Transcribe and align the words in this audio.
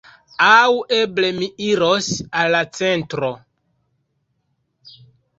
Aŭ 0.43 0.69
eble 0.99 1.27
mi 1.39 1.49
iros 1.65 2.07
al 2.43 2.49
la 2.55 2.61
centro. 2.77 3.29